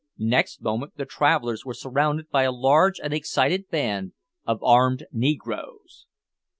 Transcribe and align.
Next 0.17 0.63
moment 0.63 0.97
the 0.97 1.05
travellers 1.05 1.63
were 1.63 1.75
surrounded 1.75 2.31
by 2.31 2.41
a 2.41 2.51
large 2.51 2.99
and 2.99 3.13
excited 3.13 3.69
band 3.69 4.13
of 4.47 4.63
armed 4.63 5.05
negroes. 5.11 6.07